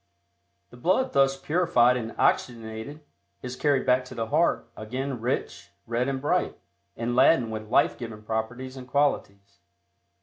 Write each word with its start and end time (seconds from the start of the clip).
The 0.71 0.77
blood 0.77 1.13
thus 1.13 1.37
purified 1.39 1.95
and 1.95 2.15
oxygenated 2.17 3.01
is 3.43 3.55
carried 3.55 3.85
back 3.85 4.03
to 4.05 4.15
the 4.15 4.25
heart, 4.29 4.67
again 4.75 5.21
rich, 5.21 5.69
red 5.85 6.07
and 6.07 6.19
bright, 6.19 6.57
and 6.97 7.15
laden 7.15 7.51
with 7.51 7.69
life 7.69 7.99
giving 7.99 8.23
properties 8.23 8.75
and 8.75 8.87
qualities. 8.87 9.59